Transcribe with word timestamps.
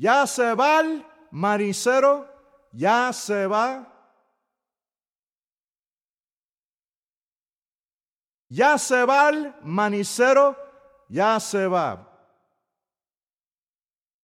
Ya 0.00 0.26
se 0.26 0.54
va 0.54 0.80
el 0.80 1.04
manicero, 1.30 2.26
ya 2.72 3.12
se 3.12 3.46
va. 3.46 3.86
Ya 8.48 8.78
se 8.78 9.04
va 9.04 9.28
el 9.28 9.54
manicero, 9.62 10.56
ya 11.10 11.38
se 11.38 11.66
va. 11.66 12.09